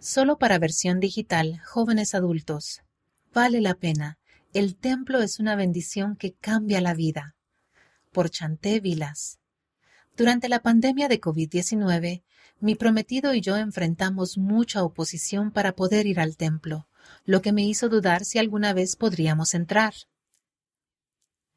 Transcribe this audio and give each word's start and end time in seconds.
Solo 0.00 0.38
para 0.38 0.58
versión 0.58 0.98
digital, 0.98 1.60
jóvenes 1.62 2.14
adultos. 2.14 2.80
Vale 3.34 3.60
la 3.60 3.74
pena. 3.74 4.18
El 4.54 4.74
templo 4.74 5.20
es 5.20 5.38
una 5.38 5.56
bendición 5.56 6.16
que 6.16 6.32
cambia 6.32 6.80
la 6.80 6.94
vida. 6.94 7.36
Por 8.10 8.30
Chanté 8.30 8.80
Vilas. 8.80 9.40
Durante 10.16 10.48
la 10.48 10.60
pandemia 10.60 11.06
de 11.06 11.20
COVID-19, 11.20 12.22
mi 12.60 12.74
prometido 12.76 13.34
y 13.34 13.42
yo 13.42 13.58
enfrentamos 13.58 14.38
mucha 14.38 14.82
oposición 14.84 15.50
para 15.50 15.76
poder 15.76 16.06
ir 16.06 16.18
al 16.18 16.38
templo, 16.38 16.88
lo 17.26 17.42
que 17.42 17.52
me 17.52 17.66
hizo 17.66 17.90
dudar 17.90 18.24
si 18.24 18.38
alguna 18.38 18.72
vez 18.72 18.96
podríamos 18.96 19.52
entrar. 19.52 19.92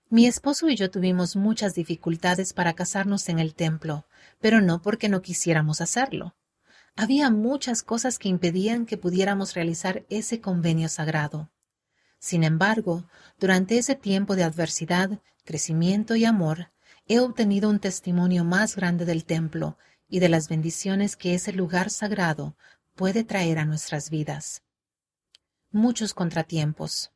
Mi 0.10 0.28
esposo 0.28 0.68
y 0.68 0.75
yo 0.75 0.91
tuvimos 0.91 1.38
muchas 1.38 1.75
dificultades 1.75 2.52
para 2.52 2.73
casarnos 2.73 3.30
en 3.30 3.39
el 3.39 3.55
templo, 3.55 4.05
pero 4.41 4.60
no 4.60 4.82
porque 4.82 5.07
no 5.07 5.21
quisiéramos 5.21 5.80
hacerlo. 5.80 6.36
Había 6.96 7.32
muchas 7.32 7.82
cosas 7.82 8.20
que 8.20 8.30
impedían 8.30 8.86
que 8.86 8.98
pudiéramos 8.98 9.55
realizar 9.55 10.05
ese 10.09 10.40
convenio 10.40 10.90
sagrado. 10.90 11.50
Sin 12.20 12.44
embargo, 12.44 13.05
durante 13.40 13.77
ese 13.77 13.95
tiempo 13.95 14.36
de 14.36 14.44
adversidad, 14.44 15.20
crecimiento 15.44 16.16
y 16.16 16.23
amor, 16.23 16.72
he 17.08 17.20
obtenido 17.20 17.70
un 17.70 17.80
testimonio 17.80 18.44
más 18.45 18.76
grande 18.76 19.05
del 19.05 19.26
templo 19.26 19.77
y 20.08 20.20
de 20.20 20.30
las 20.30 20.48
bendiciones 20.48 21.16
que 21.17 21.34
ese 21.34 21.52
lugar 21.52 21.90
sagrado 21.90 22.55
puede 22.95 23.23
traer 23.23 23.58
a 23.58 23.66
nuestras 23.66 24.09
vidas. 24.09 24.62
Muchos 25.72 26.14
contratiempos. 26.14 27.12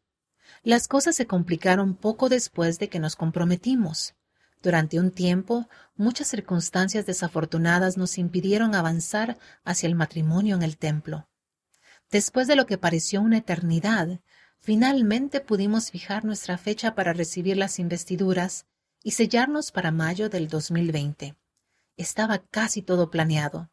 Las 0.64 0.88
cosas 0.88 1.16
se 1.16 1.28
complicaron 1.28 1.96
poco 1.96 2.28
después 2.28 2.80
de 2.80 2.90
que 2.90 3.00
nos 3.00 3.16
comprometimos. 3.16 4.16
Durante 4.62 5.00
un 5.00 5.12
tiempo, 5.12 5.68
muchas 5.96 6.28
circunstancias 6.28 7.06
desafortunadas 7.06 7.98
nos 7.98 8.18
impidieron 8.18 8.74
avanzar 8.74 9.38
hacia 9.64 9.88
el 9.88 9.96
matrimonio 9.96 10.56
en 10.56 10.64
el 10.64 10.78
templo. 10.78 11.28
Después 12.10 12.48
de 12.48 12.56
lo 12.56 12.66
que 12.66 12.78
pareció 12.78 13.22
una 13.22 13.38
eternidad, 13.38 14.22
finalmente 14.60 15.42
pudimos 15.42 15.92
fijar 15.92 16.26
nuestra 16.26 16.58
fecha 16.58 16.96
para 16.96 17.14
recibir 17.14 17.58
las 17.58 17.80
investiduras 17.80 18.66
y 19.04 19.12
sellarnos 19.12 19.72
para 19.72 19.92
mayo 19.92 20.30
del 20.30 20.48
2020. 20.48 21.36
Estaba 21.98 22.40
casi 22.40 22.82
todo 22.82 23.12
planeado. 23.12 23.70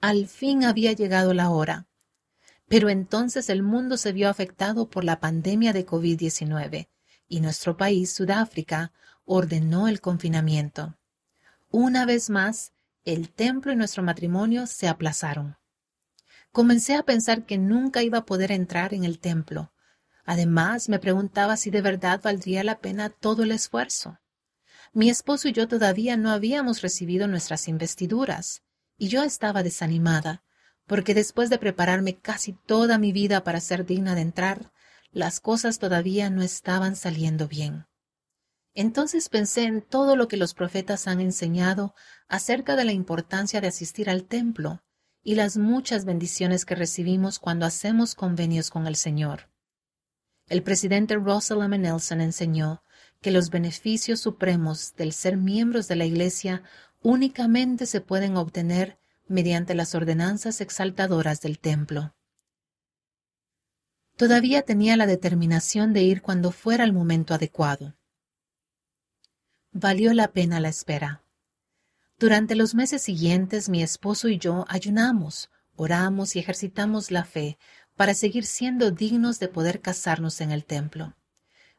Al 0.00 0.26
fin 0.28 0.64
había 0.64 0.92
llegado 0.92 1.34
la 1.34 1.50
hora. 1.50 1.86
Pero 2.68 2.88
entonces 2.88 3.50
el 3.50 3.62
mundo 3.62 3.96
se 3.96 4.12
vio 4.12 4.30
afectado 4.30 4.88
por 4.88 5.04
la 5.04 5.20
pandemia 5.20 5.72
de 5.72 5.84
COVID-19 5.84 6.88
y 7.28 7.40
nuestro 7.40 7.76
país, 7.76 8.12
Sudáfrica, 8.12 8.92
ordenó 9.24 9.88
el 9.88 10.00
confinamiento. 10.00 10.96
Una 11.70 12.04
vez 12.06 12.30
más, 12.30 12.72
el 13.04 13.30
templo 13.30 13.72
y 13.72 13.76
nuestro 13.76 14.02
matrimonio 14.02 14.66
se 14.66 14.88
aplazaron. 14.88 15.56
Comencé 16.52 16.94
a 16.94 17.02
pensar 17.02 17.46
que 17.46 17.58
nunca 17.58 18.02
iba 18.02 18.18
a 18.18 18.26
poder 18.26 18.52
entrar 18.52 18.92
en 18.94 19.04
el 19.04 19.18
templo. 19.18 19.72
Además, 20.24 20.88
me 20.88 20.98
preguntaba 20.98 21.56
si 21.56 21.70
de 21.70 21.82
verdad 21.82 22.20
valdría 22.22 22.62
la 22.62 22.78
pena 22.78 23.10
todo 23.10 23.42
el 23.42 23.52
esfuerzo. 23.52 24.18
Mi 24.92 25.08
esposo 25.08 25.48
y 25.48 25.52
yo 25.52 25.66
todavía 25.66 26.16
no 26.16 26.30
habíamos 26.30 26.82
recibido 26.82 27.26
nuestras 27.26 27.66
investiduras, 27.68 28.62
y 28.98 29.08
yo 29.08 29.22
estaba 29.22 29.62
desanimada, 29.62 30.42
porque 30.86 31.14
después 31.14 31.48
de 31.48 31.58
prepararme 31.58 32.18
casi 32.18 32.52
toda 32.52 32.98
mi 32.98 33.12
vida 33.12 33.42
para 33.42 33.60
ser 33.60 33.86
digna 33.86 34.14
de 34.14 34.20
entrar, 34.20 34.70
las 35.10 35.40
cosas 35.40 35.78
todavía 35.78 36.28
no 36.28 36.42
estaban 36.42 36.96
saliendo 36.96 37.48
bien. 37.48 37.86
Entonces 38.74 39.28
pensé 39.28 39.64
en 39.64 39.82
todo 39.82 40.16
lo 40.16 40.28
que 40.28 40.36
los 40.36 40.54
profetas 40.54 41.06
han 41.06 41.20
enseñado 41.20 41.94
acerca 42.28 42.74
de 42.76 42.84
la 42.84 42.92
importancia 42.92 43.60
de 43.60 43.68
asistir 43.68 44.08
al 44.08 44.24
templo 44.24 44.82
y 45.22 45.34
las 45.34 45.56
muchas 45.56 46.04
bendiciones 46.04 46.64
que 46.64 46.74
recibimos 46.74 47.38
cuando 47.38 47.66
hacemos 47.66 48.14
convenios 48.14 48.70
con 48.70 48.86
el 48.86 48.96
Señor. 48.96 49.50
El 50.48 50.62
presidente 50.62 51.16
Russell 51.16 51.62
M. 51.62 51.78
Nelson 51.78 52.20
enseñó 52.20 52.82
que 53.20 53.30
los 53.30 53.50
beneficios 53.50 54.20
supremos 54.20 54.94
del 54.96 55.12
ser 55.12 55.36
miembros 55.36 55.86
de 55.86 55.96
la 55.96 56.04
Iglesia 56.04 56.62
únicamente 57.02 57.86
se 57.86 58.00
pueden 58.00 58.36
obtener 58.36 58.98
mediante 59.28 59.74
las 59.74 59.94
ordenanzas 59.94 60.60
exaltadoras 60.60 61.40
del 61.40 61.58
templo. 61.58 62.14
Todavía 64.16 64.62
tenía 64.62 64.96
la 64.96 65.06
determinación 65.06 65.92
de 65.92 66.02
ir 66.02 66.22
cuando 66.22 66.50
fuera 66.50 66.84
el 66.84 66.92
momento 66.92 67.34
adecuado. 67.34 67.94
Valió 69.74 70.12
la 70.12 70.32
pena 70.32 70.60
la 70.60 70.68
espera. 70.68 71.22
Durante 72.18 72.54
los 72.54 72.74
meses 72.74 73.00
siguientes 73.00 73.70
mi 73.70 73.82
esposo 73.82 74.28
y 74.28 74.36
yo 74.36 74.66
ayunamos, 74.68 75.48
oramos 75.76 76.36
y 76.36 76.40
ejercitamos 76.40 77.10
la 77.10 77.24
fe 77.24 77.56
para 77.96 78.12
seguir 78.12 78.44
siendo 78.44 78.90
dignos 78.90 79.38
de 79.38 79.48
poder 79.48 79.80
casarnos 79.80 80.42
en 80.42 80.50
el 80.50 80.66
templo. 80.66 81.16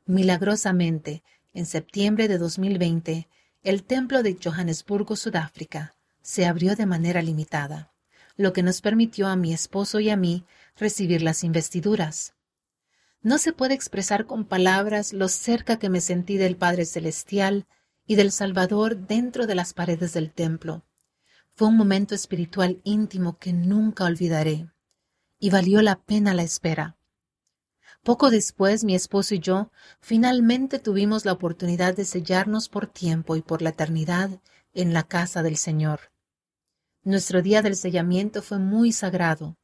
Milagrosamente, 0.07 1.23
en 1.53 1.67
septiembre 1.67 2.27
de 2.27 2.39
2020, 2.39 3.29
el 3.61 3.83
templo 3.83 4.23
de 4.23 4.39
Johannesburgo, 4.43 5.15
Sudáfrica, 5.15 5.93
se 6.23 6.47
abrió 6.47 6.75
de 6.75 6.87
manera 6.87 7.21
limitada, 7.21 7.93
lo 8.35 8.53
que 8.53 8.63
nos 8.63 8.81
permitió 8.81 9.27
a 9.27 9.35
mi 9.35 9.53
esposo 9.53 9.99
y 9.99 10.09
a 10.09 10.17
mí 10.17 10.45
recibir 10.75 11.21
las 11.21 11.43
investiduras. 11.43 12.33
No 13.21 13.37
se 13.37 13.53
puede 13.53 13.75
expresar 13.75 14.25
con 14.25 14.45
palabras 14.45 15.13
lo 15.13 15.27
cerca 15.27 15.77
que 15.77 15.89
me 15.89 16.01
sentí 16.01 16.37
del 16.37 16.57
Padre 16.57 16.85
Celestial 16.85 17.67
y 18.05 18.15
del 18.15 18.31
Salvador 18.31 18.97
dentro 18.97 19.47
de 19.47 19.55
las 19.55 19.73
paredes 19.73 20.13
del 20.13 20.31
templo. 20.31 20.83
Fue 21.55 21.67
un 21.67 21.77
momento 21.77 22.15
espiritual 22.15 22.81
íntimo 22.83 23.37
que 23.37 23.53
nunca 23.53 24.05
olvidaré, 24.05 24.69
y 25.39 25.49
valió 25.49 25.81
la 25.81 26.01
pena 26.01 26.33
la 26.33 26.43
espera. 26.43 26.97
Poco 28.03 28.29
después 28.29 28.83
mi 28.83 28.95
esposo 28.95 29.35
y 29.35 29.39
yo 29.39 29.71
finalmente 30.01 30.79
tuvimos 30.79 31.25
la 31.25 31.31
oportunidad 31.31 31.95
de 31.95 32.03
sellarnos 32.03 32.67
por 32.67 32.87
tiempo 32.87 33.35
y 33.35 33.41
por 33.41 33.61
la 33.61 33.69
eternidad 33.69 34.41
en 34.73 34.93
la 34.93 35.03
casa 35.03 35.41
del 35.41 35.55
Señor. 35.55 36.11
Nuestro 37.03 37.41
día 37.41 37.61
del 37.61 37.75
sellamiento 37.75 38.41
fue 38.41 38.59
muy 38.59 38.91
sagrado. 38.91 39.57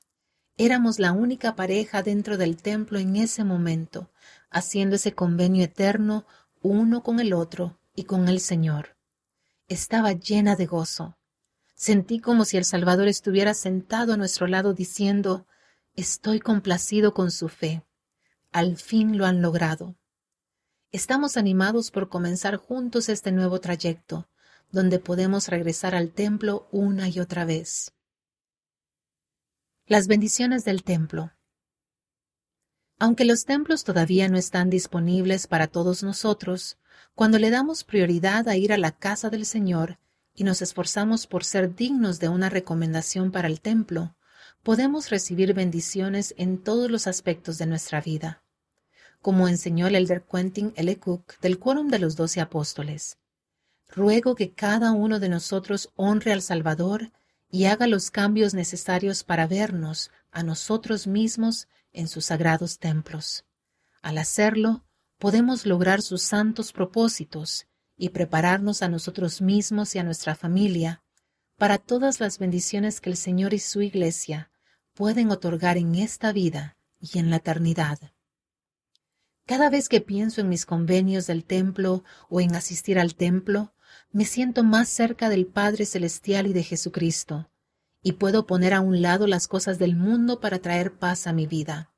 Éramos 0.57 0.99
la 0.99 1.11
única 1.11 1.55
pareja 1.55 2.03
dentro 2.03 2.37
del 2.37 2.57
templo 2.57 2.99
en 2.99 3.15
ese 3.15 3.43
momento, 3.43 4.11
haciendo 4.49 4.95
ese 4.95 5.13
convenio 5.13 5.63
eterno 5.63 6.25
uno 6.61 7.01
con 7.03 7.19
el 7.19 7.33
otro 7.33 7.78
y 7.99 8.05
con 8.05 8.29
el 8.29 8.39
Señor. 8.39 8.95
Estaba 9.67 10.13
llena 10.13 10.55
de 10.55 10.65
gozo. 10.65 11.17
Sentí 11.75 12.21
como 12.21 12.45
si 12.45 12.55
el 12.55 12.63
Salvador 12.63 13.09
estuviera 13.09 13.53
sentado 13.53 14.13
a 14.13 14.17
nuestro 14.17 14.47
lado 14.47 14.73
diciendo, 14.73 15.45
Estoy 15.95 16.39
complacido 16.39 17.13
con 17.13 17.29
su 17.29 17.49
fe. 17.49 17.83
Al 18.53 18.77
fin 18.77 19.17
lo 19.17 19.25
han 19.25 19.41
logrado. 19.41 19.97
Estamos 20.93 21.35
animados 21.35 21.91
por 21.91 22.07
comenzar 22.07 22.55
juntos 22.55 23.09
este 23.09 23.33
nuevo 23.33 23.59
trayecto, 23.59 24.29
donde 24.71 24.99
podemos 24.99 25.49
regresar 25.49 25.93
al 25.93 26.13
templo 26.13 26.69
una 26.71 27.09
y 27.09 27.19
otra 27.19 27.43
vez. 27.43 27.91
Las 29.87 30.07
bendiciones 30.07 30.63
del 30.63 30.83
templo. 30.85 31.33
Aunque 32.97 33.25
los 33.25 33.43
templos 33.43 33.83
todavía 33.83 34.29
no 34.29 34.37
están 34.37 34.69
disponibles 34.69 35.47
para 35.47 35.67
todos 35.67 36.01
nosotros, 36.01 36.77
cuando 37.15 37.39
le 37.39 37.49
damos 37.49 37.83
prioridad 37.83 38.47
a 38.47 38.55
ir 38.55 38.71
a 38.73 38.77
la 38.77 38.91
casa 38.91 39.29
del 39.29 39.45
Señor 39.45 39.99
y 40.33 40.43
nos 40.43 40.61
esforzamos 40.61 41.27
por 41.27 41.43
ser 41.43 41.75
dignos 41.75 42.19
de 42.19 42.29
una 42.29 42.49
recomendación 42.49 43.31
para 43.31 43.47
el 43.47 43.61
templo, 43.61 44.15
podemos 44.63 45.09
recibir 45.09 45.53
bendiciones 45.53 46.33
en 46.37 46.57
todos 46.57 46.89
los 46.89 47.07
aspectos 47.07 47.57
de 47.57 47.65
nuestra 47.65 48.01
vida, 48.01 48.43
como 49.21 49.47
enseñó 49.47 49.87
el 49.87 49.95
elder 49.95 50.23
Quentin 50.23 50.73
L. 50.75 50.97
Cook 50.97 51.39
del 51.41 51.59
Quórum 51.59 51.89
de 51.89 51.99
los 51.99 52.15
Doce 52.15 52.41
Apóstoles. 52.41 53.17
Ruego 53.89 54.35
que 54.35 54.51
cada 54.51 54.91
uno 54.91 55.19
de 55.19 55.29
nosotros 55.29 55.89
honre 55.95 56.31
al 56.31 56.41
Salvador 56.41 57.11
y 57.49 57.65
haga 57.65 57.87
los 57.87 58.11
cambios 58.11 58.53
necesarios 58.53 59.23
para 59.23 59.47
vernos 59.47 60.11
a 60.31 60.43
nosotros 60.43 61.07
mismos 61.07 61.67
en 61.91 62.07
sus 62.07 62.25
sagrados 62.25 62.77
templos. 62.77 63.45
Al 64.01 64.17
hacerlo, 64.17 64.83
podemos 65.19 65.65
lograr 65.65 66.01
sus 66.01 66.23
santos 66.23 66.73
propósitos 66.73 67.67
y 67.97 68.09
prepararnos 68.09 68.81
a 68.81 68.87
nosotros 68.87 69.41
mismos 69.41 69.93
y 69.93 69.99
a 69.99 70.03
nuestra 70.03 70.33
familia 70.33 71.03
para 71.57 71.77
todas 71.77 72.21
las 72.21 72.39
bendiciones 72.39 73.01
que 73.01 73.09
el 73.09 73.17
Señor 73.17 73.53
y 73.53 73.59
su 73.59 73.81
Iglesia 73.81 74.49
pueden 74.93 75.29
otorgar 75.29 75.77
en 75.77 75.95
esta 75.95 76.31
vida 76.31 76.77
y 76.99 77.19
en 77.19 77.29
la 77.29 77.35
eternidad. 77.35 77.99
Cada 79.45 79.69
vez 79.69 79.89
que 79.89 79.99
pienso 79.99 80.41
en 80.41 80.49
mis 80.49 80.65
convenios 80.65 81.27
del 81.27 81.43
templo 81.43 82.03
o 82.29 82.39
en 82.39 82.55
asistir 82.55 82.97
al 82.97 83.15
templo, 83.15 83.73
me 84.11 84.23
siento 84.25 84.63
más 84.63 84.87
cerca 84.87 85.27
del 85.27 85.47
Padre 85.47 85.85
Celestial 85.85 86.47
y 86.47 86.53
de 86.53 86.63
Jesucristo, 86.63 87.49
y 88.01 88.13
puedo 88.13 88.45
poner 88.45 88.73
a 88.73 88.79
un 88.79 89.01
lado 89.01 89.27
las 89.27 89.47
cosas 89.47 89.79
del 89.79 89.95
mundo 89.95 90.39
para 90.39 90.59
traer 90.59 90.93
paz 90.93 91.27
a 91.27 91.33
mi 91.33 91.45
vida. 91.45 91.91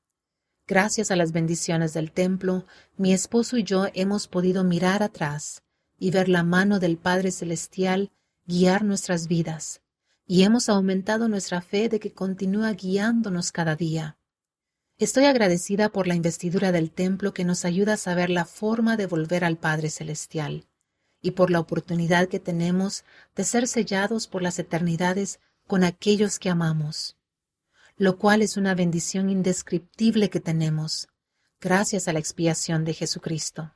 Gracias 0.72 1.12
a 1.12 1.18
las 1.18 1.34
bendiciones 1.34 1.94
del 1.94 2.14
templo, 2.14 2.66
mi 2.96 3.12
esposo 3.12 3.58
y 3.58 3.64
yo 3.64 3.88
hemos 3.94 4.30
podido 4.30 4.64
mirar 4.64 5.04
atrás 5.04 5.64
y 6.00 6.12
ver 6.12 6.30
la 6.30 6.44
mano 6.44 6.80
del 6.80 6.96
Padre 6.96 7.32
Celestial 7.32 8.10
guiar 8.48 8.86
nuestras 8.86 9.28
vidas, 9.28 9.82
y 10.26 10.44
hemos 10.44 10.70
aumentado 10.70 11.28
nuestra 11.28 11.60
fe 11.62 11.90
de 11.90 12.00
que 12.00 12.14
continúa 12.14 12.72
guiándonos 12.72 13.52
cada 13.52 13.76
día. 13.76 14.18
Estoy 14.98 15.26
agradecida 15.26 15.90
por 15.90 16.08
la 16.08 16.16
investidura 16.16 16.72
del 16.72 16.90
templo 16.90 17.34
que 17.34 17.44
nos 17.44 17.66
ayuda 17.66 17.96
a 17.96 17.98
saber 17.98 18.30
la 18.30 18.46
forma 18.46 18.96
de 18.96 19.08
volver 19.08 19.44
al 19.44 19.58
Padre 19.58 19.90
Celestial 19.90 20.70
y 21.22 21.32
por 21.32 21.52
la 21.52 21.60
oportunidad 21.60 22.30
que 22.30 22.40
tenemos 22.40 23.04
de 23.36 23.44
ser 23.44 23.68
sellados 23.68 24.26
por 24.26 24.42
las 24.42 24.58
eternidades 24.58 25.42
con 25.68 25.84
aquellos 25.84 26.40
que 26.40 26.50
amamos, 26.50 27.18
lo 28.02 28.18
cual 28.18 28.42
es 28.42 28.58
una 28.58 28.74
bendición 28.74 29.30
indescriptible 29.30 30.32
que 30.32 30.40
tenemos, 30.40 31.08
gracias 31.60 32.08
a 32.08 32.14
la 32.14 32.18
expiación 32.18 32.84
de 32.84 32.96
Jesucristo. 32.96 33.76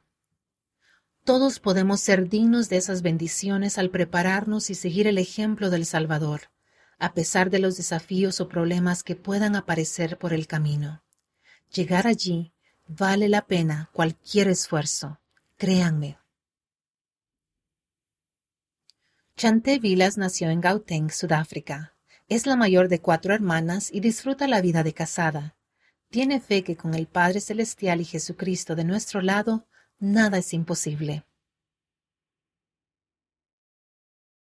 Todos 1.23 1.59
podemos 1.59 2.01
ser 2.01 2.27
dignos 2.27 2.67
de 2.67 2.77
esas 2.77 3.03
bendiciones 3.03 3.77
al 3.77 3.91
prepararnos 3.91 4.71
y 4.71 4.73
seguir 4.73 5.05
el 5.05 5.19
ejemplo 5.19 5.69
del 5.69 5.85
Salvador, 5.85 6.49
a 6.97 7.13
pesar 7.13 7.51
de 7.51 7.59
los 7.59 7.77
desafíos 7.77 8.41
o 8.41 8.49
problemas 8.49 9.03
que 9.03 9.15
puedan 9.15 9.55
aparecer 9.55 10.17
por 10.17 10.33
el 10.33 10.47
camino. 10.47 11.03
Llegar 11.71 12.07
allí 12.07 12.51
vale 12.87 13.29
la 13.29 13.45
pena 13.45 13.91
cualquier 13.93 14.47
esfuerzo, 14.47 15.19
créanme. 15.55 16.17
Chante 19.37 19.77
Vilas 19.77 20.17
nació 20.17 20.49
en 20.49 20.61
Gauteng, 20.61 21.11
Sudáfrica. 21.11 21.94
Es 22.27 22.47
la 22.47 22.55
mayor 22.55 22.89
de 22.89 23.01
cuatro 23.01 23.35
hermanas 23.35 23.91
y 23.91 23.99
disfruta 23.99 24.47
la 24.47 24.59
vida 24.59 24.81
de 24.81 24.93
casada. 24.93 25.55
Tiene 26.09 26.39
fe 26.39 26.63
que 26.63 26.75
con 26.75 26.95
el 26.95 27.05
Padre 27.05 27.39
Celestial 27.39 28.01
y 28.01 28.05
Jesucristo 28.05 28.75
de 28.75 28.83
nuestro 28.83 29.21
lado, 29.21 29.67
nada 29.99 30.39
es 30.39 30.51
imposible. 30.51 31.23